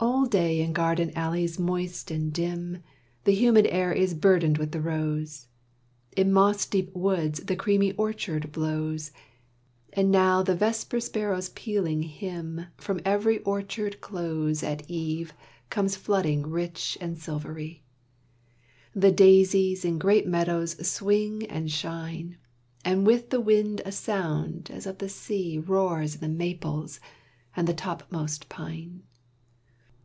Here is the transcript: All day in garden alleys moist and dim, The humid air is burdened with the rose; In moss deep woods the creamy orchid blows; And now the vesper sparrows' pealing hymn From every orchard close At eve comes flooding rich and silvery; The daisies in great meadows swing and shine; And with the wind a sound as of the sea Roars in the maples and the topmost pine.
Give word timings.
All 0.00 0.26
day 0.26 0.60
in 0.60 0.74
garden 0.74 1.10
alleys 1.16 1.58
moist 1.58 2.10
and 2.12 2.32
dim, 2.32 2.84
The 3.24 3.34
humid 3.34 3.66
air 3.66 3.92
is 3.92 4.14
burdened 4.14 4.56
with 4.58 4.70
the 4.70 4.80
rose; 4.82 5.48
In 6.16 6.32
moss 6.32 6.66
deep 6.66 6.94
woods 6.94 7.40
the 7.40 7.56
creamy 7.56 7.90
orchid 7.92 8.52
blows; 8.52 9.10
And 9.92 10.12
now 10.12 10.42
the 10.44 10.54
vesper 10.54 11.00
sparrows' 11.00 11.48
pealing 11.48 12.02
hymn 12.02 12.66
From 12.76 13.00
every 13.04 13.38
orchard 13.40 14.00
close 14.00 14.62
At 14.62 14.88
eve 14.88 15.32
comes 15.70 15.96
flooding 15.96 16.46
rich 16.46 16.96
and 17.00 17.18
silvery; 17.18 17.82
The 18.94 19.10
daisies 19.10 19.84
in 19.84 19.98
great 19.98 20.28
meadows 20.28 20.86
swing 20.86 21.44
and 21.46 21.72
shine; 21.72 22.36
And 22.84 23.04
with 23.06 23.30
the 23.30 23.40
wind 23.40 23.82
a 23.84 23.90
sound 23.90 24.70
as 24.72 24.86
of 24.86 24.98
the 24.98 25.08
sea 25.08 25.58
Roars 25.58 26.16
in 26.16 26.20
the 26.20 26.28
maples 26.28 27.00
and 27.56 27.66
the 27.66 27.74
topmost 27.74 28.48
pine. 28.48 29.02